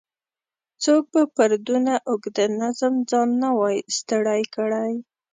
څوک 0.83 1.03
به 1.13 1.21
پر 1.35 1.49
دونه 1.67 1.93
اوږده 2.09 2.45
نظم 2.61 2.93
ځان 3.09 3.29
نه 3.41 3.49
وای 3.57 3.77
ستړی 3.97 4.41
کړی. 4.55 4.91